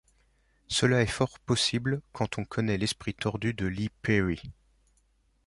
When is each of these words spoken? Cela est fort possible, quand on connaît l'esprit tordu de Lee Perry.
Cela 0.67 1.03
est 1.03 1.05
fort 1.05 1.37
possible, 1.39 2.01
quand 2.11 2.39
on 2.39 2.43
connaît 2.43 2.79
l'esprit 2.79 3.13
tordu 3.13 3.53
de 3.53 3.67
Lee 3.67 3.91
Perry. 4.01 4.41